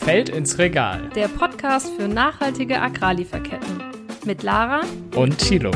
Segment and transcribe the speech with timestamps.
[0.00, 1.10] Feld ins Regal.
[1.14, 3.82] Der Podcast für nachhaltige Agrarlieferketten.
[4.24, 4.80] Mit Lara
[5.14, 5.70] und Thilo.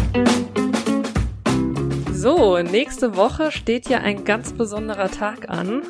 [2.10, 5.82] So, nächste Woche steht ja ein ganz besonderer Tag an.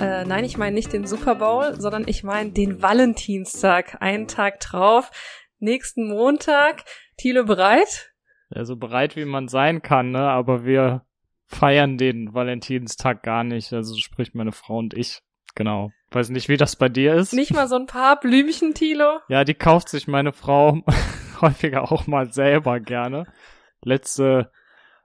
[0.00, 4.00] Äh, nein, ich meine nicht den Super Bowl, sondern ich meine den Valentinstag.
[4.00, 5.10] Einen Tag drauf.
[5.58, 6.84] Nächsten Montag.
[7.18, 8.12] Thilo bereit?
[8.54, 10.20] Ja, so bereit wie man sein kann, ne?
[10.20, 11.04] Aber wir
[11.46, 13.72] feiern den Valentinstag gar nicht.
[13.72, 15.20] Also sprich meine Frau und ich.
[15.54, 15.90] Genau.
[16.10, 17.32] Weiß nicht, wie das bei dir ist.
[17.32, 19.20] Nicht mal so ein paar Blümchen, Tilo?
[19.28, 20.82] Ja, die kauft sich meine Frau
[21.40, 23.26] häufiger auch mal selber gerne.
[23.82, 24.50] Letzte,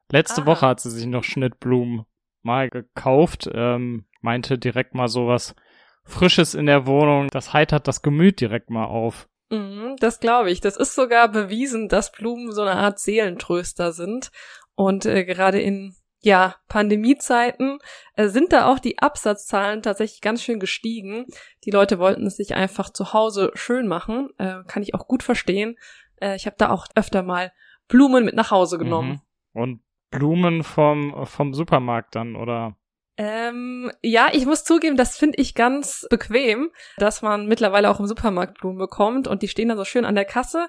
[0.09, 0.48] letzte Aha.
[0.48, 2.05] Woche hat sie sich noch Schnittblumen
[2.41, 3.50] mal gekauft.
[3.53, 5.55] Ähm, meinte direkt mal sowas
[6.03, 7.30] Frisches in der Wohnung.
[7.30, 9.27] Das heitert das Gemüt direkt mal auf.
[9.50, 10.62] Mhm, das glaube ich.
[10.62, 14.31] Das ist sogar bewiesen, dass Blumen so eine Art Seelentröster sind.
[14.75, 17.77] Und äh, gerade in ja, Pandemiezeiten
[18.15, 21.27] äh, sind da auch die Absatzzahlen tatsächlich ganz schön gestiegen.
[21.66, 24.30] Die Leute wollten es sich einfach zu Hause schön machen.
[24.39, 25.77] Äh, kann ich auch gut verstehen.
[26.19, 27.53] Äh, ich habe da auch öfter mal
[27.88, 29.22] Blumen mit nach Hause genommen.
[29.53, 29.61] Mhm.
[29.61, 32.75] Und Blumen vom, vom Supermarkt dann, oder?
[33.17, 38.07] Ähm, ja, ich muss zugeben, das finde ich ganz bequem, dass man mittlerweile auch im
[38.07, 40.67] Supermarkt Blumen bekommt und die stehen dann so schön an der Kasse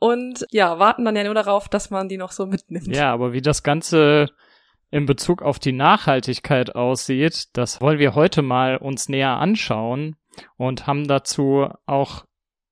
[0.00, 2.88] und ja, warten dann ja nur darauf, dass man die noch so mitnimmt.
[2.88, 4.30] Ja, aber wie das Ganze
[4.90, 10.16] in Bezug auf die Nachhaltigkeit aussieht, das wollen wir heute mal uns näher anschauen
[10.56, 12.24] und haben dazu auch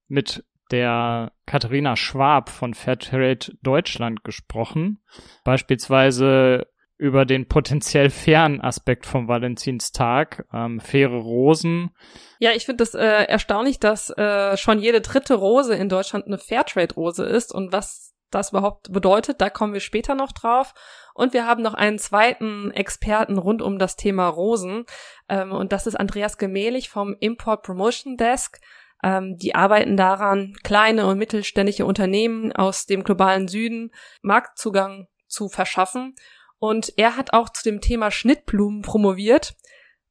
[0.09, 5.03] mit der Katharina Schwab von Fairtrade Deutschland gesprochen.
[5.45, 11.91] Beispielsweise über den potenziell fairen Aspekt vom Valentinstag, ähm, faire Rosen.
[12.39, 16.39] Ja, ich finde es äh, erstaunlich, dass äh, schon jede dritte Rose in Deutschland eine
[16.39, 20.75] Fairtrade-Rose ist und was das überhaupt bedeutet, da kommen wir später noch drauf.
[21.15, 24.85] Und wir haben noch einen zweiten Experten rund um das Thema Rosen.
[25.29, 28.61] Ähm, und das ist Andreas Gemählich vom Import Promotion Desk.
[29.03, 36.15] Ähm, die arbeiten daran, kleine und mittelständische Unternehmen aus dem globalen Süden Marktzugang zu verschaffen.
[36.59, 39.55] Und er hat auch zu dem Thema Schnittblumen promoviert.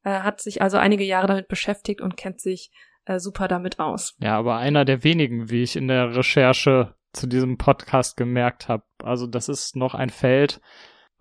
[0.02, 2.70] Er hat sich also einige Jahre damit beschäftigt und kennt sich
[3.04, 4.14] äh, super damit aus.
[4.20, 8.84] Ja, aber einer der wenigen, wie ich in der Recherche zu diesem Podcast gemerkt habe.
[9.02, 10.60] Also das ist noch ein Feld,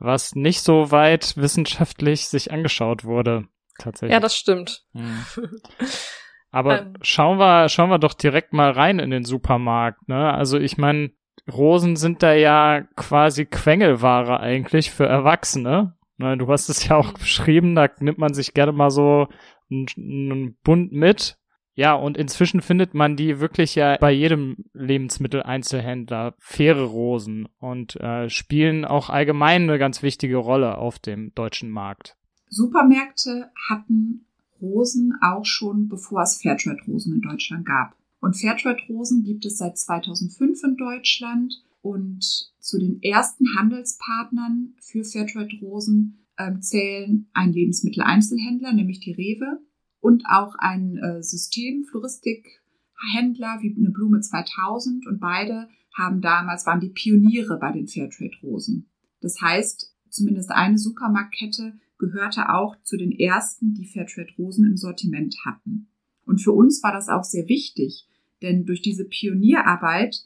[0.04, 3.48] was nicht so weit wissenschaftlich sich angeschaut wurde.
[3.80, 4.14] Tatsächlich.
[4.14, 4.84] Ja, das stimmt.
[4.94, 5.26] Hm.
[6.52, 6.94] Aber ähm.
[7.02, 10.32] schauen wir, schauen wir doch direkt mal rein in den Supermarkt, ne?
[10.32, 11.12] Also ich meine,
[11.52, 15.96] Rosen sind da ja quasi Quengelware eigentlich für Erwachsene.
[16.18, 19.28] Ne, du hast es ja auch beschrieben, da nimmt man sich gerne mal so
[19.70, 21.38] einen Bund mit
[21.76, 28.30] ja, und inzwischen findet man die wirklich ja bei jedem Lebensmitteleinzelhändler faire Rosen und äh,
[28.30, 32.16] spielen auch allgemein eine ganz wichtige Rolle auf dem deutschen Markt.
[32.50, 34.28] Supermärkte hatten
[34.62, 37.96] Rosen auch schon, bevor es Fairtrade-Rosen in Deutschland gab.
[38.20, 42.24] Und Fairtrade-Rosen gibt es seit 2005 in Deutschland und
[42.60, 49.60] zu den ersten Handelspartnern für Fairtrade-Rosen äh, zählen ein Lebensmitteleinzelhändler, nämlich die Rewe,
[50.04, 56.82] und auch ein äh, System, Floristikhändler wie eine Blume 2000 und beide haben damals, waren
[56.82, 58.90] die Pioniere bei den Fairtrade-Rosen.
[59.22, 65.88] Das heißt, zumindest eine Supermarktkette gehörte auch zu den ersten, die Fairtrade-Rosen im Sortiment hatten.
[66.26, 68.06] Und für uns war das auch sehr wichtig,
[68.42, 70.26] denn durch diese Pionierarbeit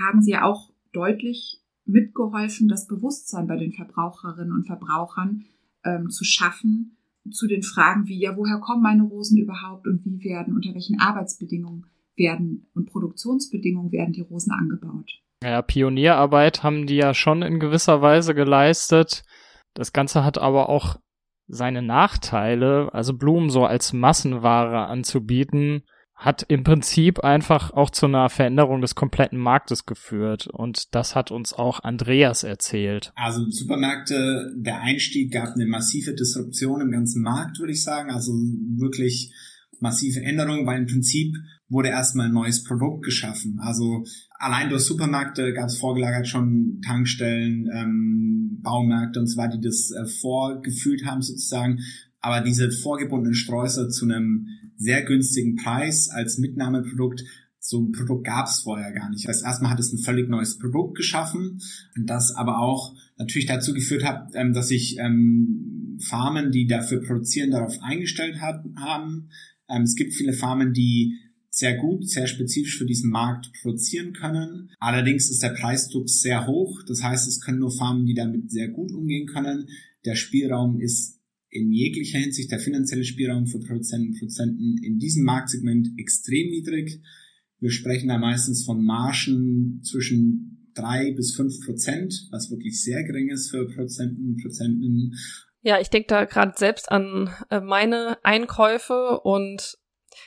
[0.00, 5.44] haben sie auch deutlich mitgeholfen, das Bewusstsein bei den Verbraucherinnen und Verbrauchern
[5.84, 6.96] ähm, zu schaffen,
[7.30, 11.00] zu den Fragen wie, ja, woher kommen meine Rosen überhaupt und wie werden, unter welchen
[11.00, 15.10] Arbeitsbedingungen werden und Produktionsbedingungen werden die Rosen angebaut.
[15.42, 19.24] Ja, Pionierarbeit haben die ja schon in gewisser Weise geleistet.
[19.74, 20.96] Das Ganze hat aber auch
[21.48, 25.82] seine Nachteile, also Blumen so als Massenware anzubieten,
[26.24, 30.46] hat im Prinzip einfach auch zu einer Veränderung des kompletten Marktes geführt.
[30.46, 33.12] Und das hat uns auch Andreas erzählt.
[33.16, 38.10] Also Supermärkte, der Einstieg gab eine massive Disruption im ganzen Markt, würde ich sagen.
[38.10, 39.32] Also wirklich
[39.80, 41.34] massive Änderungen, weil im Prinzip
[41.68, 43.58] wurde erstmal ein neues Produkt geschaffen.
[43.60, 44.04] Also
[44.38, 49.90] allein durch Supermärkte gab es vorgelagert schon Tankstellen, ähm, Baumärkte und so weiter, die das
[49.90, 51.80] äh, vorgefühlt haben sozusagen.
[52.20, 54.46] Aber diese vorgebundenen Sträußer zu einem
[54.82, 57.24] sehr günstigen Preis als Mitnahmeprodukt.
[57.58, 59.28] So ein Produkt gab es vorher gar nicht.
[59.28, 61.60] Das erstmal hat es ein völlig neues Produkt geschaffen,
[61.96, 67.52] das aber auch natürlich dazu geführt hat, ähm, dass sich ähm, Farmen, die dafür produzieren,
[67.52, 69.30] darauf eingestellt haben.
[69.68, 71.18] Ähm, es gibt viele Farmen, die
[71.50, 74.70] sehr gut, sehr spezifisch für diesen Markt produzieren können.
[74.80, 76.82] Allerdings ist der Preisdruck sehr hoch.
[76.88, 79.68] Das heißt, es können nur Farmen, die damit sehr gut umgehen können.
[80.04, 81.20] Der Spielraum ist
[81.52, 87.00] in jeglicher Hinsicht der finanzielle Spielraum für Produzenten und Produzenten in diesem Marktsegment extrem niedrig.
[87.60, 93.28] Wir sprechen da meistens von Margen zwischen drei bis fünf Prozent, was wirklich sehr gering
[93.28, 95.14] ist für Produzenten und Produzentinnen.
[95.60, 99.76] Ja, ich denke da gerade selbst an äh, meine Einkäufe und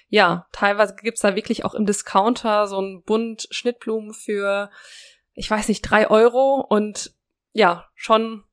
[0.08, 4.70] ja, teilweise gibt's da wirklich auch im Discounter so ein Bund Schnittblumen für,
[5.34, 7.16] ich weiß nicht, drei Euro und
[7.52, 8.44] ja, schon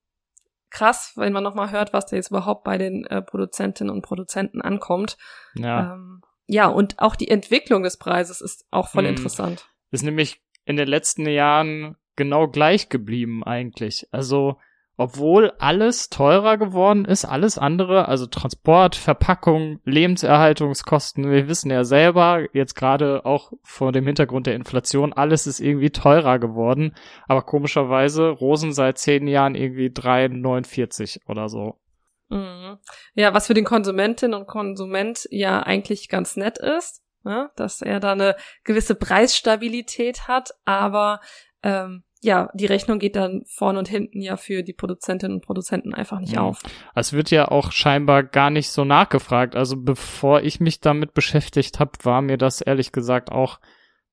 [0.73, 4.61] krass, wenn man nochmal hört, was da jetzt überhaupt bei den äh, Produzentinnen und Produzenten
[4.61, 5.17] ankommt.
[5.55, 5.95] Ja.
[5.95, 9.11] Ähm, ja, und auch die Entwicklung des Preises ist auch voll hm.
[9.11, 9.69] interessant.
[9.91, 14.09] Ist nämlich in den letzten Jahren genau gleich geblieben eigentlich.
[14.11, 14.59] Also
[15.03, 22.47] obwohl alles teurer geworden ist, alles andere, also Transport, Verpackung, Lebenserhaltungskosten, wir wissen ja selber,
[22.53, 26.95] jetzt gerade auch vor dem Hintergrund der Inflation, alles ist irgendwie teurer geworden,
[27.27, 31.81] aber komischerweise Rosen seit zehn Jahren irgendwie 3,49 oder so.
[32.29, 32.79] Mhm.
[33.15, 37.51] Ja, was für den Konsumentin und Konsument ja eigentlich ganz nett ist, ne?
[37.57, 41.21] dass er da eine gewisse Preisstabilität hat, aber
[41.65, 45.93] ähm, ja, die Rechnung geht dann vorne und hinten ja für die Produzentinnen und Produzenten
[45.93, 46.43] einfach nicht ja.
[46.43, 46.61] auf.
[46.95, 49.57] Es wird ja auch scheinbar gar nicht so nachgefragt.
[49.57, 53.59] Also bevor ich mich damit beschäftigt habe, war mir das ehrlich gesagt auch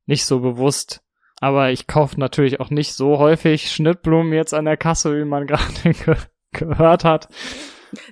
[0.07, 1.03] nicht so bewusst.
[1.39, 5.45] Aber ich kaufe natürlich auch nicht so häufig Schnittblumen jetzt an der Kasse, wie man
[5.47, 6.15] gerade ge
[6.51, 7.29] gehört hat.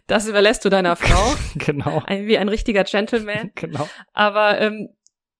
[0.07, 1.35] Das überlässt du deiner Frau.
[1.55, 2.01] genau.
[2.05, 3.51] Ein, wie ein richtiger Gentleman.
[3.55, 3.87] genau.
[4.13, 4.89] Aber ähm,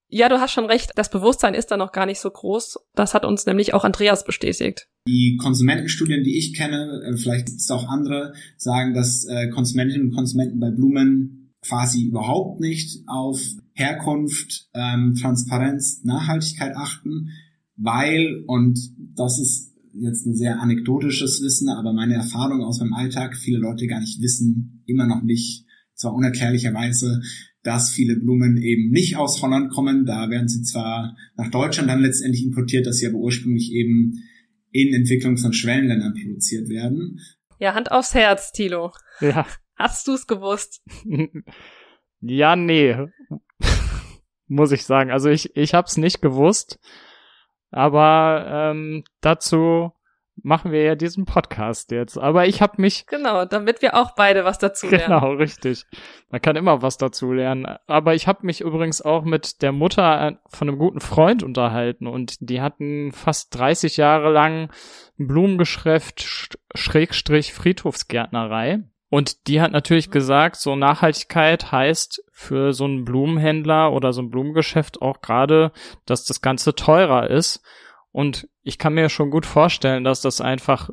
[0.10, 0.92] ja, du hast schon recht.
[0.96, 2.78] Das Bewusstsein ist da noch gar nicht so groß.
[2.96, 4.88] Das hat uns nämlich auch Andreas bestätigt.
[5.08, 10.08] Die Konsumentenstudien, die ich kenne, äh, vielleicht gibt es auch andere, sagen, dass äh, Konsumentinnen
[10.08, 13.42] und Konsumenten bei Blumen quasi überhaupt nicht auf
[13.74, 17.30] Herkunft, ähm, Transparenz, Nachhaltigkeit achten,
[17.76, 18.80] weil, und
[19.16, 23.88] das ist jetzt ein sehr anekdotisches Wissen, aber meine Erfahrung aus meinem Alltag, viele Leute
[23.88, 25.66] gar nicht wissen, immer noch nicht,
[25.96, 27.22] zwar unerklärlicherweise,
[27.64, 30.06] dass viele Blumen eben nicht aus Holland kommen.
[30.06, 34.24] Da werden sie zwar nach Deutschland dann letztendlich importiert, dass sie aber ursprünglich eben
[34.72, 37.20] in Entwicklungs- und Schwellenländern produziert werden.
[37.60, 38.92] Ja, Hand aufs Herz, Tilo.
[39.20, 39.46] Ja.
[39.76, 40.82] Hast du es gewusst?
[42.22, 42.96] ja, nee.
[44.48, 45.12] Muss ich sagen.
[45.12, 46.80] Also ich, ich habe es nicht gewusst.
[47.70, 49.92] Aber ähm, dazu
[50.44, 52.18] machen wir ja diesen Podcast jetzt.
[52.18, 53.06] Aber ich habe mich.
[53.08, 55.20] Genau, damit wir auch beide was dazu lernen.
[55.20, 55.86] Genau, richtig.
[56.30, 57.66] Man kann immer was dazu lernen.
[57.88, 62.38] Aber ich habe mich übrigens auch mit der Mutter von einem guten Freund unterhalten und
[62.40, 64.70] die hatten fast 30 Jahre lang
[65.20, 68.84] ein Blumengeschäft Schrägstrich Friedhofsgärtnerei.
[69.10, 74.30] Und die hat natürlich gesagt, so Nachhaltigkeit heißt für so einen Blumenhändler oder so ein
[74.30, 75.72] Blumengeschäft auch gerade,
[76.06, 77.62] dass das Ganze teurer ist.
[78.18, 80.90] Und ich kann mir schon gut vorstellen, dass das einfach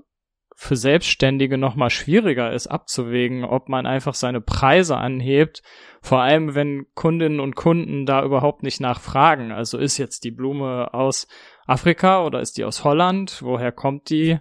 [0.54, 5.62] für Selbstständige nochmal schwieriger ist abzuwägen, ob man einfach seine Preise anhebt,
[6.02, 9.52] vor allem wenn Kundinnen und Kunden da überhaupt nicht nachfragen.
[9.52, 11.26] Also ist jetzt die Blume aus
[11.66, 13.40] Afrika oder ist die aus Holland?
[13.40, 14.38] Woher kommt die?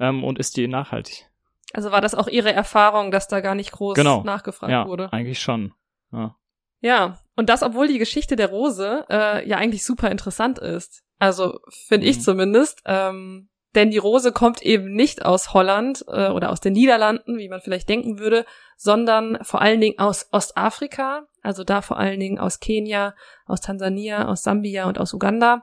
[0.00, 1.28] Ähm, und ist die nachhaltig?
[1.74, 4.22] Also war das auch Ihre Erfahrung, dass da gar nicht groß genau.
[4.22, 5.12] nachgefragt ja, wurde?
[5.12, 5.74] Eigentlich schon.
[6.12, 6.34] Ja.
[6.80, 11.04] ja, und das, obwohl die Geschichte der Rose äh, ja eigentlich super interessant ist.
[11.22, 12.20] Also finde ich mhm.
[12.22, 12.82] zumindest.
[12.84, 17.48] Ähm, denn die Rose kommt eben nicht aus Holland äh, oder aus den Niederlanden, wie
[17.48, 18.44] man vielleicht denken würde,
[18.76, 23.14] sondern vor allen Dingen aus Ostafrika, also da vor allen Dingen aus Kenia,
[23.46, 25.62] aus Tansania, aus Sambia und aus Uganda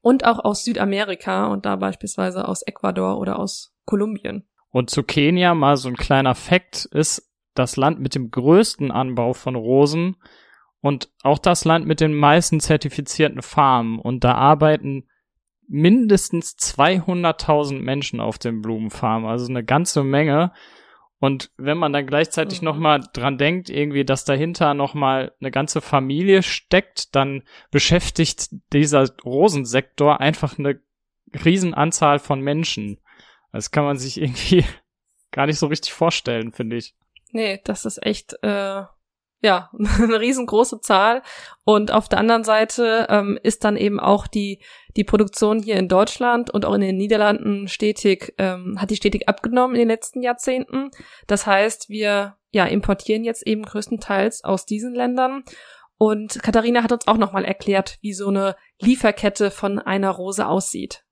[0.00, 4.44] und auch aus Südamerika und da beispielsweise aus Ecuador oder aus Kolumbien.
[4.72, 9.34] Und zu Kenia mal so ein kleiner Fakt ist das Land mit dem größten Anbau
[9.34, 10.16] von Rosen
[10.80, 13.98] und auch das Land mit den meisten zertifizierten Farmen.
[13.98, 15.06] Und da arbeiten
[15.68, 20.52] mindestens 200.000 Menschen auf den Blumenfarmen, also eine ganze Menge.
[21.20, 22.64] Und wenn man dann gleichzeitig mhm.
[22.64, 30.20] nochmal dran denkt, irgendwie, dass dahinter nochmal eine ganze Familie steckt, dann beschäftigt dieser Rosensektor
[30.20, 30.80] einfach eine
[31.44, 32.98] Riesenanzahl von Menschen.
[33.52, 34.64] Das kann man sich irgendwie
[35.30, 36.94] gar nicht so richtig vorstellen, finde ich.
[37.32, 38.82] Nee, das ist echt äh,
[39.42, 41.22] ja, eine riesengroße Zahl.
[41.64, 44.60] Und auf der anderen Seite ähm, ist dann eben auch die,
[44.96, 49.28] die Produktion hier in Deutschland und auch in den Niederlanden stetig, ähm, hat die stetig
[49.28, 50.90] abgenommen in den letzten Jahrzehnten.
[51.26, 55.44] Das heißt, wir ja, importieren jetzt eben größtenteils aus diesen Ländern.
[55.96, 61.04] Und Katharina hat uns auch nochmal erklärt, wie so eine Lieferkette von einer Rose aussieht.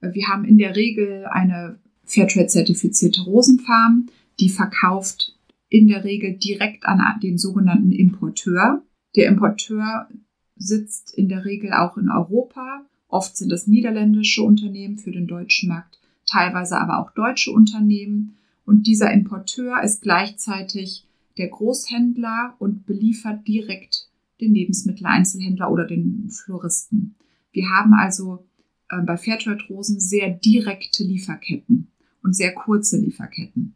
[0.00, 4.08] Wir haben in der Regel eine Fairtrade-zertifizierte Rosenfarm,
[4.40, 5.36] die verkauft
[5.72, 8.82] in der Regel direkt an den sogenannten Importeur.
[9.16, 10.06] Der Importeur
[10.54, 12.84] sitzt in der Regel auch in Europa.
[13.08, 18.36] Oft sind es niederländische Unternehmen für den deutschen Markt, teilweise aber auch deutsche Unternehmen.
[18.66, 21.06] Und dieser Importeur ist gleichzeitig
[21.38, 24.10] der Großhändler und beliefert direkt
[24.42, 27.14] den Lebensmitteleinzelhändler oder den Floristen.
[27.50, 28.44] Wir haben also
[28.90, 31.88] äh, bei Fairtrade-Rosen sehr direkte Lieferketten
[32.22, 33.74] und sehr kurze Lieferketten.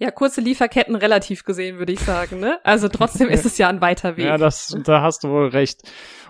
[0.00, 2.40] Ja, kurze Lieferketten relativ gesehen, würde ich sagen.
[2.40, 2.58] Ne?
[2.64, 4.24] Also trotzdem ist es ja ein weiter Weg.
[4.24, 5.82] Ja, das, da hast du wohl recht.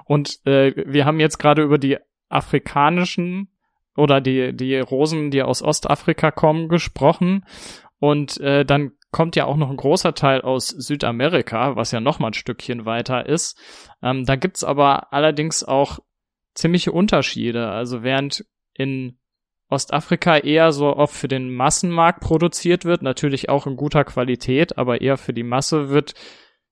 [0.05, 1.97] Und äh, wir haben jetzt gerade über die
[2.29, 3.49] afrikanischen
[3.97, 7.47] oder die, die Rosen, die aus Ostafrika kommen, gesprochen.
[8.00, 12.19] Und äh, dann kommt ja auch noch ein großer Teil aus Südamerika, was ja noch
[12.19, 13.57] mal ein Stückchen weiter ist.
[14.03, 16.00] Ähm, da gibt's aber allerdings auch
[16.55, 17.69] ziemliche Unterschiede.
[17.69, 19.20] Also während in
[19.71, 25.00] Ostafrika eher so oft für den Massenmarkt produziert wird, natürlich auch in guter Qualität, aber
[25.00, 26.15] eher für die Masse wird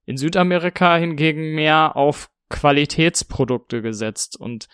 [0.04, 4.68] in Südamerika hingegen mehr auf Qualitätsprodukte gesetzt und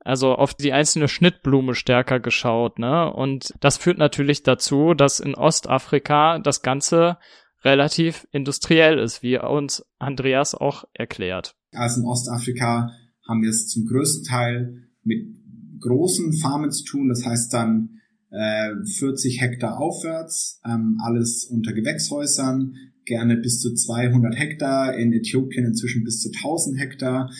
[0.00, 3.12] also auf die einzelne Schnittblume stärker geschaut, ne?
[3.12, 7.18] Und das führt natürlich dazu, dass in Ostafrika das Ganze
[7.64, 11.56] relativ industriell ist, wie uns Andreas auch erklärt.
[11.72, 12.92] Also in Ostafrika
[13.28, 15.26] haben wir es zum größten Teil mit
[15.80, 22.74] großen Farmen zu tun, das heißt dann äh, 40 Hektar aufwärts, ähm, alles unter Gewächshäusern,
[23.04, 27.30] gerne bis zu 200 Hektar, in Äthiopien inzwischen bis zu 1000 Hektar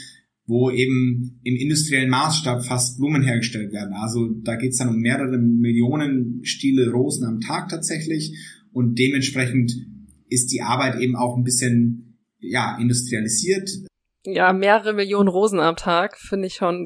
[0.47, 3.95] wo eben im industriellen Maßstab fast Blumen hergestellt werden.
[3.95, 8.37] Also da geht's dann um mehrere Millionen Stiele Rosen am Tag tatsächlich
[8.73, 9.73] und dementsprechend
[10.28, 13.71] ist die Arbeit eben auch ein bisschen ja industrialisiert.
[14.25, 16.85] Ja, mehrere Millionen Rosen am Tag finde ich schon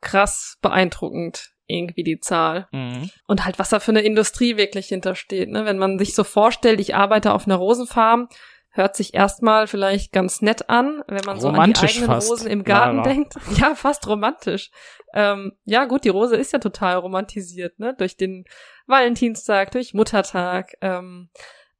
[0.00, 2.68] krass beeindruckend irgendwie die Zahl.
[2.72, 3.10] Mhm.
[3.26, 5.48] Und halt, was da für eine Industrie wirklich hintersteht.
[5.50, 5.64] Ne?
[5.64, 8.28] Wenn man sich so vorstellt, ich arbeite auf einer Rosenfarm,
[8.70, 12.48] hört sich erstmal vielleicht ganz nett an, wenn man so an die eigenen fast, Rosen
[12.48, 13.08] im Garten Lara.
[13.08, 13.34] denkt.
[13.58, 14.70] Ja, fast romantisch.
[15.12, 17.94] Ähm, ja, gut, die Rose ist ja total romantisiert, ne?
[17.98, 18.44] Durch den
[18.86, 20.74] Valentinstag, durch Muttertag.
[20.80, 21.30] Ähm,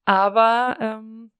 [0.05, 1.31] aber ähm,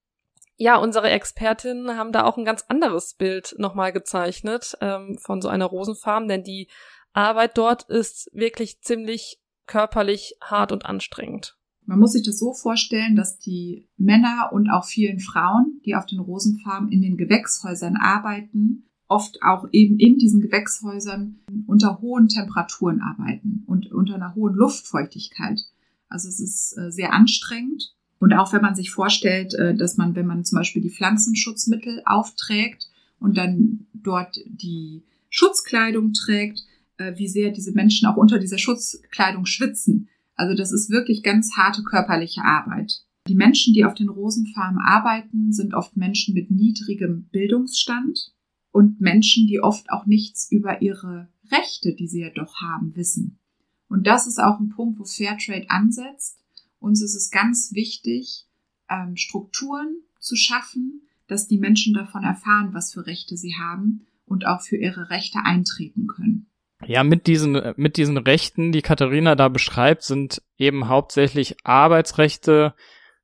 [0.61, 5.47] ja, unsere Expertinnen haben da auch ein ganz anderes Bild nochmal gezeichnet ähm, von so
[5.47, 6.67] einer Rosenfarm, denn die
[7.13, 11.57] Arbeit dort ist wirklich ziemlich körperlich hart und anstrengend.
[11.87, 16.05] Man muss sich das so vorstellen, dass die Männer und auch vielen Frauen, die auf
[16.05, 23.01] den Rosenfarmen in den Gewächshäusern arbeiten, oft auch eben in diesen Gewächshäusern unter hohen Temperaturen
[23.01, 25.59] arbeiten und unter einer hohen Luftfeuchtigkeit.
[26.07, 27.95] Also es ist äh, sehr anstrengend.
[28.21, 32.03] Und auch wenn man sich vorstellt, äh, dass man, wenn man zum Beispiel die Pflanzenschutzmittel
[32.05, 32.87] aufträgt
[33.19, 35.01] und dann dort die
[35.31, 36.59] Schutzkleidung trägt,
[36.97, 40.07] äh, wie sehr diese Menschen auch unter dieser Schutzkleidung schwitzen.
[40.35, 43.01] Also das ist wirklich ganz harte körperliche Arbeit.
[43.27, 48.33] Die Menschen, die auf den Rosenfarmen arbeiten, sind oft Menschen mit niedrigem Bildungsstand
[48.71, 53.39] und Menschen, die oft auch nichts über ihre Rechte, die sie ja doch haben, wissen.
[53.87, 56.40] Und das ist auch ein Punkt, wo Fairtrade ansetzt
[56.81, 58.47] uns ist es ganz wichtig,
[58.89, 64.45] ähm, Strukturen zu schaffen, dass die Menschen davon erfahren, was für Rechte sie haben und
[64.45, 66.47] auch für ihre Rechte eintreten können.
[66.85, 72.73] Ja, mit diesen, mit diesen Rechten, die Katharina da beschreibt, sind eben hauptsächlich Arbeitsrechte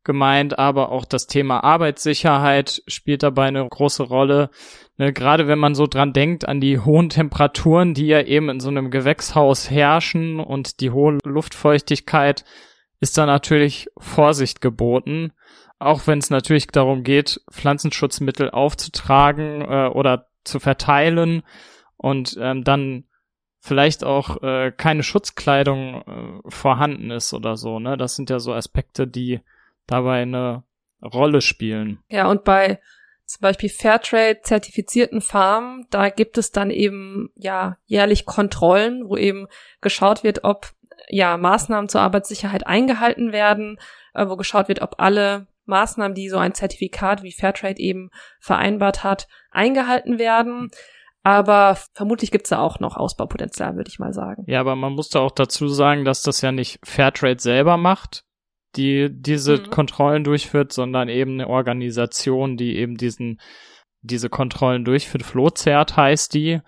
[0.03, 4.51] gemeint, aber auch das Thema Arbeitssicherheit spielt dabei eine große Rolle.
[4.97, 8.59] Ne, gerade wenn man so dran denkt an die hohen Temperaturen, die ja eben in
[8.59, 12.45] so einem Gewächshaus herrschen und die hohe Luftfeuchtigkeit,
[12.99, 15.31] ist da natürlich Vorsicht geboten,
[15.79, 21.43] auch wenn es natürlich darum geht, Pflanzenschutzmittel aufzutragen äh, oder zu verteilen
[21.97, 23.03] und ähm, dann
[23.59, 26.01] vielleicht auch äh, keine Schutzkleidung
[26.45, 27.79] äh, vorhanden ist oder so.
[27.79, 29.41] Ne, das sind ja so Aspekte, die
[29.85, 30.63] dabei eine
[31.03, 31.99] Rolle spielen.
[32.09, 32.79] Ja, und bei
[33.25, 39.47] zum Beispiel Fairtrade zertifizierten Farmen, da gibt es dann eben ja jährlich Kontrollen, wo eben
[39.81, 40.71] geschaut wird, ob
[41.07, 43.77] ja, Maßnahmen zur Arbeitssicherheit eingehalten werden,
[44.13, 48.09] äh, wo geschaut wird, ob alle Maßnahmen, die so ein Zertifikat wie Fairtrade eben
[48.39, 50.69] vereinbart hat, eingehalten werden.
[51.23, 54.45] Aber vermutlich gibt's da auch noch Ausbaupotenzial, würde ich mal sagen.
[54.47, 58.23] Ja, aber man muss da auch dazu sagen, dass das ja nicht Fairtrade selber macht,
[58.77, 59.69] die diese mhm.
[59.69, 63.39] Kontrollen durchführt, sondern eben eine Organisation, die eben diesen
[64.01, 65.23] diese Kontrollen durchführt.
[65.23, 66.61] Flozert heißt die.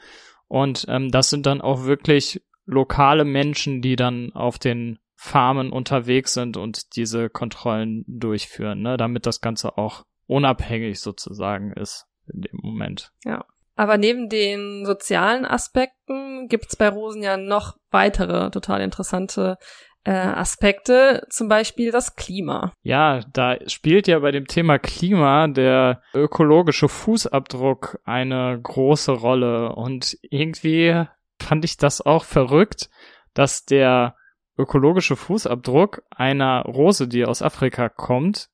[0.48, 6.34] Und ähm, das sind dann auch wirklich lokale Menschen, die dann auf den Farmen unterwegs
[6.34, 12.60] sind und diese Kontrollen durchführen, ne, damit das Ganze auch unabhängig sozusagen ist in dem
[12.62, 13.12] Moment.
[13.26, 13.44] Ja.
[13.76, 19.58] Aber neben den sozialen Aspekten gibt's bei Rosen ja noch weitere total interessante
[20.04, 22.74] äh, Aspekte, zum Beispiel das Klima.
[22.82, 30.18] Ja, da spielt ja bei dem Thema Klima der ökologische Fußabdruck eine große Rolle und
[30.24, 31.06] irgendwie
[31.42, 32.90] fand ich das auch verrückt,
[33.34, 34.16] dass der
[34.58, 38.50] ökologische Fußabdruck einer Rose, die aus Afrika kommt,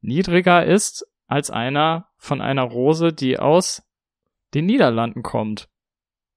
[0.00, 3.82] niedriger ist als einer von einer Rose, die aus
[4.54, 5.68] den Niederlanden kommt.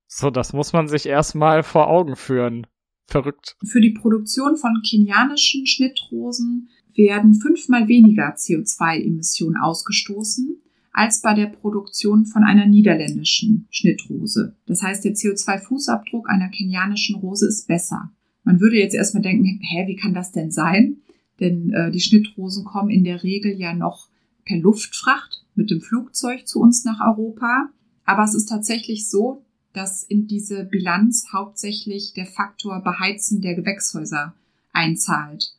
[0.08, 2.68] So, das muss man sich erstmal vor Augen führen.
[3.08, 3.56] Verrückt.
[3.64, 10.62] Für die Produktion von kenianischen Schnittrosen werden fünfmal weniger CO2-Emissionen ausgestoßen
[10.96, 14.56] als bei der Produktion von einer niederländischen Schnittrose.
[14.66, 18.14] Das heißt, der CO2-Fußabdruck einer kenianischen Rose ist besser.
[18.46, 21.02] Man würde jetzt erstmal denken, hä, wie kann das denn sein?
[21.42, 24.08] Denn äh, die Schnittrosen kommen in der Regel ja noch
[24.46, 27.70] per Luftfracht mit dem Flugzeug zu uns nach Europa.
[28.06, 34.34] Aber es ist tatsächlich so, dass in diese Bilanz hauptsächlich der Faktor Beheizen der Gewächshäuser
[34.72, 35.58] einzahlt.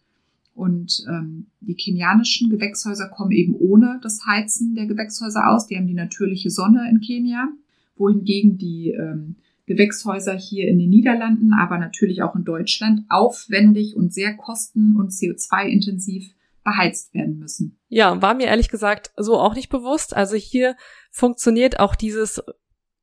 [0.56, 5.66] Und ähm, die kenianischen Gewächshäuser kommen eben ohne das Heizen der Gewächshäuser aus.
[5.66, 7.48] Die haben die natürliche Sonne in Kenia,
[7.96, 9.36] wohingegen die ähm,
[9.66, 15.10] Gewächshäuser hier in den Niederlanden, aber natürlich auch in Deutschland aufwendig und sehr kosten- und
[15.10, 16.32] CO2-intensiv
[16.64, 17.78] beheizt werden müssen.
[17.88, 20.16] Ja, war mir ehrlich gesagt so auch nicht bewusst.
[20.16, 20.74] Also hier
[21.10, 22.42] funktioniert auch dieses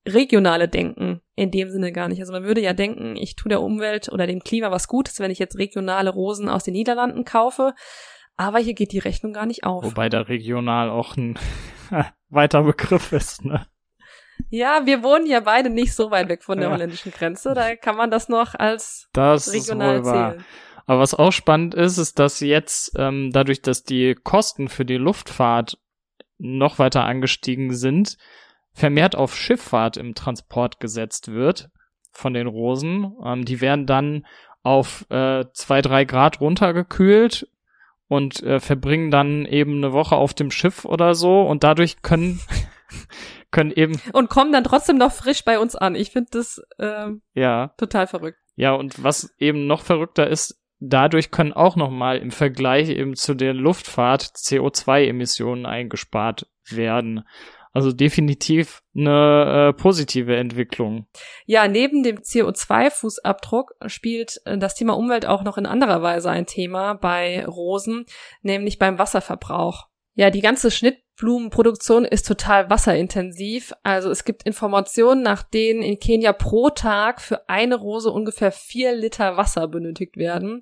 [0.05, 2.19] regionale Denken in dem Sinne gar nicht.
[2.19, 5.31] Also man würde ja denken, ich tue der Umwelt oder dem Klima was Gutes, wenn
[5.31, 7.73] ich jetzt regionale Rosen aus den Niederlanden kaufe.
[8.35, 9.83] Aber hier geht die Rechnung gar nicht auf.
[9.83, 11.37] Wobei da regional auch ein
[12.29, 13.65] weiter Begriff ist, ne?
[14.49, 16.73] Ja, wir wohnen ja beide nicht so weit weg von der ja.
[16.73, 17.53] holländischen Grenze.
[17.53, 20.45] Da kann man das noch als das regional zählen.
[20.85, 24.97] Aber was auch spannend ist, ist, dass jetzt ähm, dadurch, dass die Kosten für die
[24.97, 25.77] Luftfahrt
[26.39, 28.17] noch weiter angestiegen sind,
[28.73, 31.69] vermehrt auf Schifffahrt im Transport gesetzt wird
[32.11, 33.15] von den Rosen.
[33.23, 34.25] Ähm, die werden dann
[34.63, 37.47] auf äh, zwei, drei Grad runtergekühlt
[38.07, 42.39] und äh, verbringen dann eben eine Woche auf dem Schiff oder so und dadurch können
[43.51, 45.95] können eben und kommen dann trotzdem noch frisch bei uns an.
[45.95, 48.37] Ich finde das äh, ja total verrückt.
[48.55, 53.15] Ja und was eben noch verrückter ist, dadurch können auch noch mal im Vergleich eben
[53.15, 57.23] zu der Luftfahrt CO2-Emissionen eingespart werden.
[57.73, 61.07] Also definitiv eine äh, positive Entwicklung.
[61.47, 66.45] Ja, neben dem CO2-Fußabdruck spielt äh, das Thema Umwelt auch noch in anderer Weise ein
[66.45, 68.05] Thema bei Rosen,
[68.43, 69.87] nämlich beim Wasserverbrauch.
[70.13, 73.73] Ja, die ganze Schnittblumenproduktion ist total wasserintensiv.
[73.81, 78.93] Also es gibt Informationen, nach denen in Kenia pro Tag für eine Rose ungefähr vier
[78.93, 80.61] Liter Wasser benötigt werden.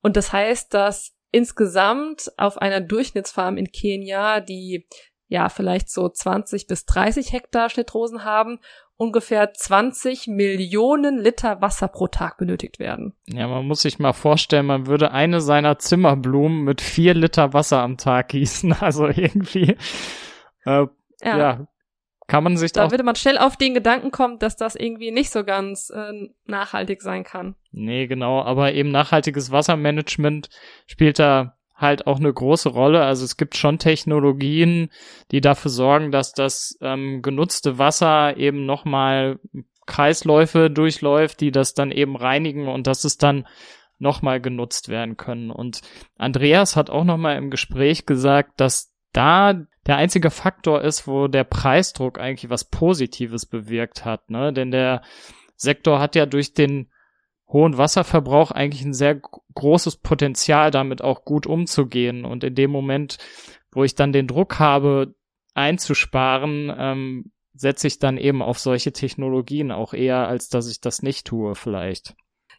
[0.00, 4.86] Und das heißt, dass insgesamt auf einer Durchschnittsfarm in Kenia, die
[5.32, 8.60] ja vielleicht so 20 bis 30 Hektar Schnittrosen haben,
[8.96, 13.14] ungefähr 20 Millionen Liter Wasser pro Tag benötigt werden.
[13.26, 17.80] Ja, man muss sich mal vorstellen, man würde eine seiner Zimmerblumen mit vier Liter Wasser
[17.80, 18.76] am Tag gießen.
[18.82, 19.76] Also irgendwie,
[20.64, 20.86] äh,
[21.22, 21.38] ja.
[21.38, 21.66] ja.
[22.26, 25.30] kann man sich da würde man schnell auf den Gedanken kommen, dass das irgendwie nicht
[25.30, 27.54] so ganz äh, nachhaltig sein kann.
[27.70, 30.50] Nee, genau, aber eben nachhaltiges Wassermanagement
[30.86, 33.02] spielt da halt auch eine große Rolle.
[33.04, 34.88] Also es gibt schon Technologien,
[35.30, 39.38] die dafür sorgen, dass das ähm, genutzte Wasser eben nochmal
[39.86, 43.46] Kreisläufe durchläuft, die das dann eben reinigen und dass es dann
[43.98, 45.50] nochmal genutzt werden können.
[45.50, 45.80] Und
[46.16, 49.54] Andreas hat auch nochmal im Gespräch gesagt, dass da
[49.86, 54.52] der einzige Faktor ist, wo der Preisdruck eigentlich was Positives bewirkt hat, ne?
[54.52, 55.02] Denn der
[55.56, 56.91] Sektor hat ja durch den
[57.52, 59.20] hohen Wasserverbrauch eigentlich ein sehr
[59.54, 62.24] großes Potenzial, damit auch gut umzugehen.
[62.24, 63.18] Und in dem Moment,
[63.70, 65.14] wo ich dann den Druck habe,
[65.54, 71.02] einzusparen, ähm, setze ich dann eben auf solche Technologien auch eher, als dass ich das
[71.02, 72.14] nicht tue, vielleicht.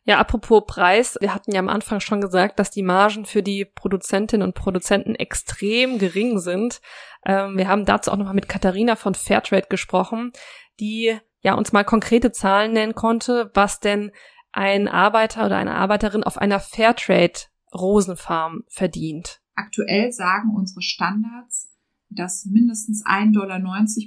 [0.06, 3.64] Ja, apropos Preis, wir hatten ja am Anfang schon gesagt, dass die Margen für die
[3.64, 6.82] Produzentinnen und Produzenten extrem gering sind.
[7.26, 10.32] Ähm, wir haben dazu auch nochmal mit Katharina von Fairtrade gesprochen,
[10.80, 14.12] die ja uns mal konkrete Zahlen nennen konnte, was denn
[14.54, 17.40] ein Arbeiter oder eine Arbeiterin auf einer Fairtrade
[17.74, 19.42] Rosenfarm verdient.
[19.56, 21.70] Aktuell sagen unsere Standards,
[22.10, 23.60] dass mindestens 1,90 Dollar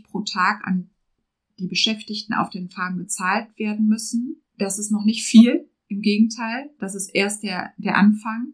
[0.09, 0.91] pro Tag an
[1.59, 4.43] die Beschäftigten auf den Farmen gezahlt werden müssen.
[4.57, 5.69] Das ist noch nicht viel.
[5.89, 8.53] Im Gegenteil, das ist erst der, der Anfang.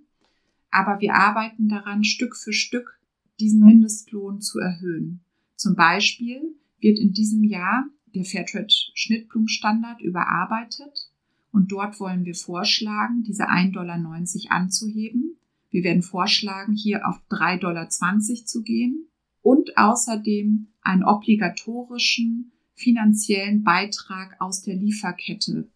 [0.71, 2.99] Aber wir arbeiten daran, Stück für Stück
[3.41, 5.25] diesen Mindestlohn zu erhöhen.
[5.57, 6.43] Zum Beispiel
[6.79, 11.12] wird in diesem Jahr der Fairtrade Schnittblumenstandard überarbeitet
[11.53, 13.99] und dort wollen wir vorschlagen, diese 1,90 Dollar
[14.49, 15.37] anzuheben.
[15.71, 19.07] Wir werden vorschlagen, hier auf 3,20 Dollar zu gehen
[19.43, 25.69] und außerdem einen obligatorischen finanziellen Beitrag aus der Lieferkette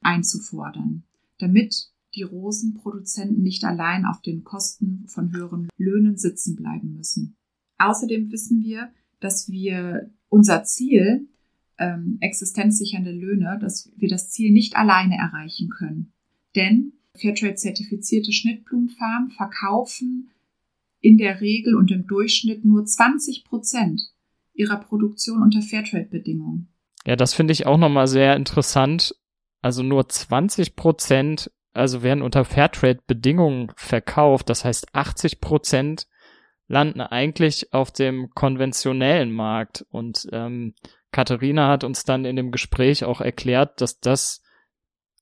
[0.00, 1.04] einzufordern,
[1.38, 7.36] damit die Rosenproduzenten nicht allein auf den Kosten von höheren Löhnen sitzen bleiben müssen.
[7.78, 11.28] Außerdem wissen wir, dass wir unser Ziel,
[11.78, 16.12] ähm, existenzsichernde Löhne, dass wir das Ziel nicht alleine erreichen können.
[16.54, 20.30] Denn Fairtrade-zertifizierte Schnittblumenfarmen verkaufen
[21.00, 24.00] in der Regel und im Durchschnitt nur 20 Prozent
[24.54, 26.68] ihrer Produktion unter Fairtrade-Bedingungen.
[27.06, 29.14] Ja, das finde ich auch nochmal sehr interessant.
[29.60, 34.48] Also nur 20 Prozent, also werden unter Fairtrade-Bedingungen verkauft.
[34.48, 36.06] Das heißt, 80 Prozent
[36.66, 39.84] landen eigentlich auf dem konventionellen Markt.
[39.90, 40.74] Und ähm,
[41.14, 44.42] Katharina hat uns dann in dem Gespräch auch erklärt, dass das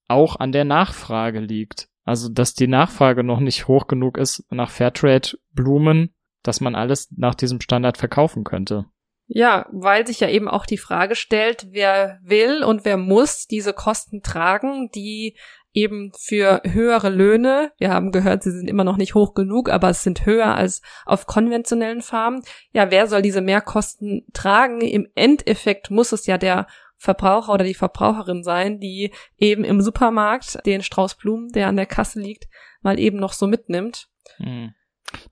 [0.09, 1.88] auch an der Nachfrage liegt.
[2.05, 7.35] Also, dass die Nachfrage noch nicht hoch genug ist nach Fairtrade-Blumen, dass man alles nach
[7.35, 8.87] diesem Standard verkaufen könnte.
[9.26, 13.74] Ja, weil sich ja eben auch die Frage stellt, wer will und wer muss diese
[13.74, 15.37] Kosten tragen, die
[15.72, 19.88] eben für höhere Löhne, wir haben gehört, sie sind immer noch nicht hoch genug, aber
[19.90, 22.42] es sind höher als auf konventionellen Farmen.
[22.72, 24.80] Ja, wer soll diese Mehrkosten tragen?
[24.80, 30.64] Im Endeffekt muss es ja der Verbraucher oder die Verbraucherin sein, die eben im Supermarkt
[30.66, 32.46] den Strauß Blumen, der an der Kasse liegt,
[32.82, 34.08] mal eben noch so mitnimmt.
[34.37, 34.74] Hm.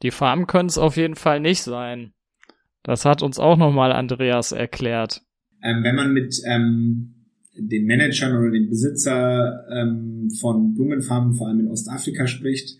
[0.02, 2.12] Die Farmen können es auf jeden Fall nicht sein.
[2.82, 5.22] Das hat uns auch nochmal Andreas erklärt.
[5.62, 7.19] Ähm, wenn man mit ähm,
[7.56, 12.78] den Managern oder den Besitzer ähm, von Blumenfarmen, vor allem in Ostafrika, spricht,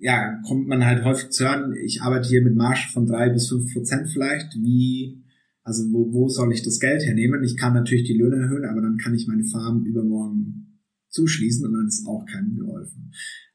[0.00, 3.48] ja, kommt man halt häufig zu hören, ich arbeite hier mit Marsch von drei bis
[3.48, 4.54] fünf Prozent vielleicht.
[4.56, 5.22] Wie,
[5.62, 7.42] also wo, wo soll ich das Geld hernehmen?
[7.44, 11.72] Ich kann natürlich die Löhne erhöhen, aber dann kann ich meine Farm übermorgen zuschließen und
[11.72, 13.12] dann ist auch keinem geholfen.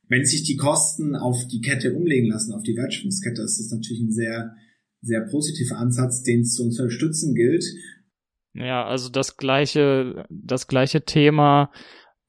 [0.08, 4.02] Wenn sich die Kosten auf die Kette umlegen lassen, auf die Wertschöpfungskette, ist das natürlich
[4.02, 4.56] ein sehr
[5.02, 7.66] sehr positiver Ansatz, den es zu unterstützen gilt.
[8.54, 11.72] Ja, also das gleiche, das gleiche Thema,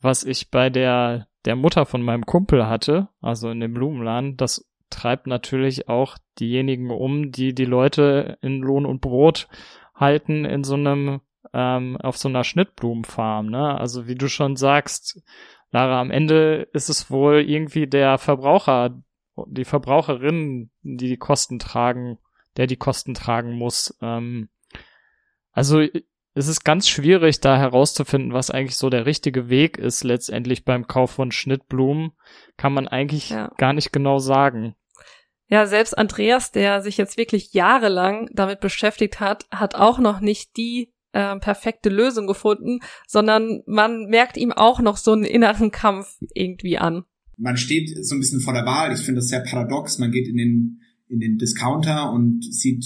[0.00, 4.68] was ich bei der, der Mutter von meinem Kumpel hatte, also in dem Blumenladen, das
[4.90, 9.48] treibt natürlich auch diejenigen um, die die Leute in Lohn und Brot
[9.94, 11.20] halten in so einem,
[11.52, 13.78] ähm, auf so einer Schnittblumenfarm, ne?
[13.78, 15.22] Also wie du schon sagst,
[15.70, 19.02] Lara, am Ende ist es wohl irgendwie der Verbraucher,
[19.46, 22.18] die Verbraucherin, die die Kosten tragen
[22.56, 23.96] der die Kosten tragen muss.
[24.00, 24.48] Ähm,
[25.52, 25.82] also
[26.34, 30.02] es ist ganz schwierig, da herauszufinden, was eigentlich so der richtige Weg ist.
[30.02, 32.12] Letztendlich beim Kauf von Schnittblumen
[32.56, 33.52] kann man eigentlich ja.
[33.58, 34.74] gar nicht genau sagen.
[35.48, 40.56] Ja, selbst Andreas, der sich jetzt wirklich jahrelang damit beschäftigt hat, hat auch noch nicht
[40.56, 46.16] die äh, perfekte Lösung gefunden, sondern man merkt ihm auch noch so einen inneren Kampf
[46.32, 47.04] irgendwie an.
[47.36, 48.92] Man steht so ein bisschen vor der Wahl.
[48.94, 49.98] Ich finde das sehr paradox.
[49.98, 52.84] Man geht in den in den Discounter und sieht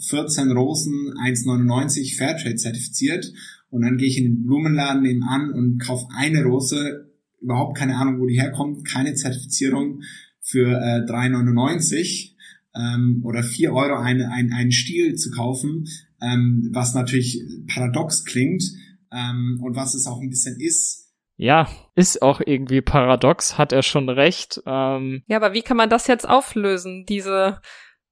[0.00, 3.32] 14 Rosen 1,99 Fairtrade zertifiziert.
[3.70, 8.20] Und dann gehe ich in den Blumenladen nebenan und kaufe eine Rose, überhaupt keine Ahnung,
[8.20, 10.02] wo die herkommt, keine Zertifizierung
[10.40, 12.32] für äh, 3,99
[12.74, 15.86] ähm, oder 4 Euro eine, ein, einen Stiel zu kaufen,
[16.20, 18.64] ähm, was natürlich paradox klingt
[19.12, 21.08] ähm, und was es auch ein bisschen ist,
[21.40, 24.60] ja, ist auch irgendwie paradox, hat er schon recht.
[24.66, 27.60] Ähm, ja, aber wie kann man das jetzt auflösen, diese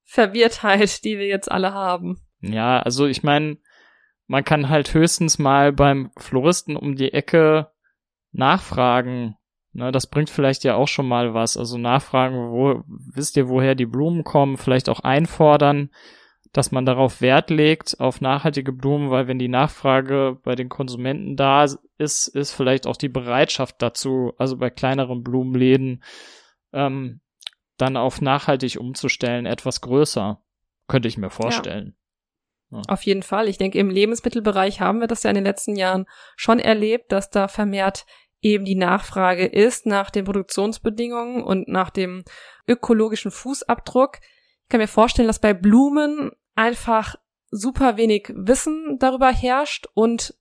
[0.07, 2.21] Verwirrtheit, die wir jetzt alle haben?
[2.41, 3.59] Ja, also ich meine,
[4.27, 7.71] man kann halt höchstens mal beim Floristen um die Ecke
[8.33, 9.37] nachfragen.
[9.73, 11.57] Ne, das bringt vielleicht ja auch schon mal was.
[11.57, 15.91] Also nachfragen, wo wisst ihr, woher die Blumen kommen, vielleicht auch einfordern
[16.57, 21.37] dass man darauf Wert legt, auf nachhaltige Blumen, weil wenn die Nachfrage bei den Konsumenten
[21.37, 21.67] da
[21.99, 26.03] ist, ist vielleicht auch die Bereitschaft dazu, also bei kleineren Blumenläden,
[26.73, 27.21] ähm,
[27.77, 30.43] dann auf nachhaltig umzustellen, etwas größer.
[30.89, 31.97] Könnte ich mir vorstellen.
[32.71, 32.79] Ja.
[32.79, 32.83] Ja.
[32.89, 33.49] Auf jeden Fall.
[33.49, 37.31] Ich denke, im Lebensmittelbereich haben wir das ja in den letzten Jahren schon erlebt, dass
[37.31, 38.07] da vermehrt
[38.41, 42.25] eben die Nachfrage ist nach den Produktionsbedingungen und nach dem
[42.67, 44.19] ökologischen Fußabdruck.
[44.63, 47.17] Ich kann mir vorstellen, dass bei Blumen einfach
[47.51, 50.35] super wenig Wissen darüber herrscht und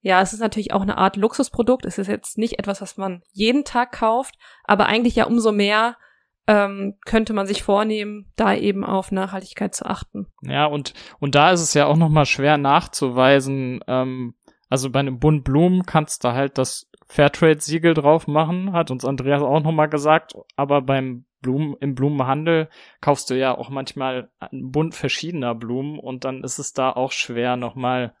[0.00, 1.86] ja, es ist natürlich auch eine Art Luxusprodukt.
[1.86, 5.96] Es ist jetzt nicht etwas, was man jeden Tag kauft, aber eigentlich ja umso mehr
[6.46, 10.26] ähm, könnte man sich vornehmen, da eben auf Nachhaltigkeit zu achten.
[10.42, 13.80] Ja, und, und da ist es ja auch nochmal schwer nachzuweisen.
[13.86, 14.34] Ähm,
[14.68, 19.42] also bei einem Bund Blumen kannst du halt das Fairtrade-Siegel drauf machen, hat uns Andreas
[19.42, 22.68] auch nochmal gesagt, aber beim Blumen, im Blumenhandel
[23.00, 27.12] kaufst du ja auch manchmal einen Bund verschiedener Blumen und dann ist es da auch
[27.12, 28.14] schwer nochmal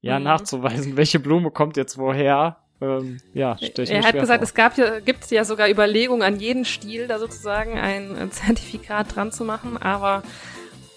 [0.00, 0.24] ja mhm.
[0.24, 2.61] nachzuweisen, welche Blume kommt jetzt woher.
[2.82, 4.42] Ähm, ja, Er hat gesagt, vor.
[4.42, 9.30] es gab ja, gibt ja sogar Überlegungen an jeden Stiel da sozusagen ein Zertifikat dran
[9.30, 10.22] zu machen, aber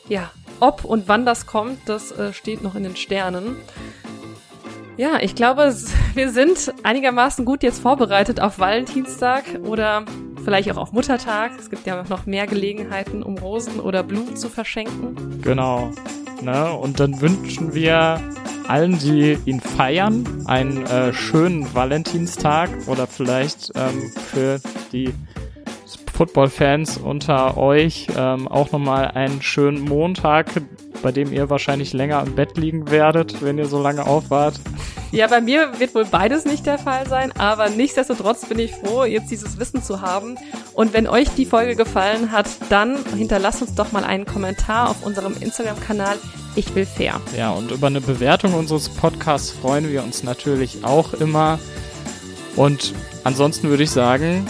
[0.09, 3.55] ja, ob und wann das kommt, das äh, steht noch in den Sternen.
[4.97, 5.75] Ja, ich glaube,
[6.13, 10.05] wir sind einigermaßen gut jetzt vorbereitet auf Valentinstag oder
[10.43, 11.51] vielleicht auch auf Muttertag.
[11.59, 15.41] Es gibt ja noch mehr Gelegenheiten, um Rosen oder Blumen zu verschenken.
[15.41, 15.91] Genau.
[16.41, 16.71] Ne?
[16.71, 18.21] Und dann wünschen wir
[18.69, 24.60] allen, die ihn feiern, einen äh, schönen Valentinstag oder vielleicht ähm, für
[24.91, 25.13] die
[26.15, 30.47] Football-Fans unter euch ähm, auch nochmal einen schönen Montag,
[31.04, 34.56] bei dem ihr wahrscheinlich länger im Bett liegen werdet, wenn ihr so lange aufwart.
[35.12, 39.04] Ja, bei mir wird wohl beides nicht der Fall sein, aber nichtsdestotrotz bin ich froh,
[39.04, 40.38] jetzt dieses Wissen zu haben.
[40.73, 45.06] Und wenn euch die Folge gefallen hat, dann hinterlasst uns doch mal einen Kommentar auf
[45.06, 46.17] unserem Instagram-Kanal
[46.55, 47.19] ich will fair.
[47.37, 51.59] Ja, und über eine Bewertung unseres Podcasts freuen wir uns natürlich auch immer.
[52.55, 54.45] Und ansonsten würde ich sagen,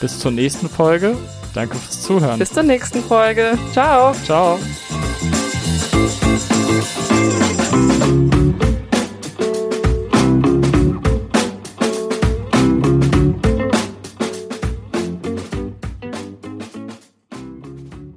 [0.00, 1.16] bis zur nächsten Folge.
[1.54, 2.38] Danke fürs Zuhören.
[2.38, 3.58] Bis zur nächsten Folge.
[3.72, 4.14] Ciao.
[4.24, 4.58] Ciao.